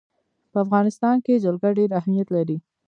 [0.51, 2.57] په افغانستان کې جلګه ډېر اهمیت لري.